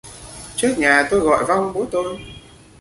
trước 0.55 0.75
nhà 0.77 1.07
tôi 1.11 1.19
gọi 1.19 1.45
vong 1.45 1.73
bố 1.73 1.85
tôi 1.91 2.19